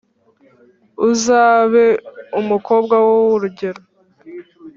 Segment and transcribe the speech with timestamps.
[1.09, 1.85] Uzabe
[2.39, 3.81] umukobwa w’urugero